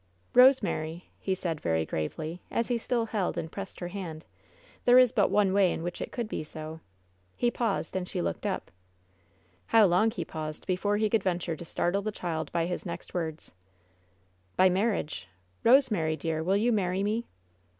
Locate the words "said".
1.35-1.61